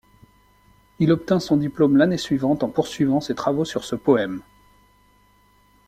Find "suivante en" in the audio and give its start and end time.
2.17-2.69